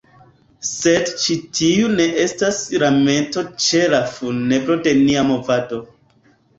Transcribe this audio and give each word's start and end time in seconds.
Sed 0.69 1.11
ĉi 1.23 1.37
tiu 1.59 1.91
ne 1.99 2.09
estas 2.25 2.63
lamento 2.87 3.47
ĉe 3.69 3.85
la 3.95 4.03
funebro 4.19 4.83
de 4.89 4.99
nia 5.07 5.31
movado. 5.33 5.85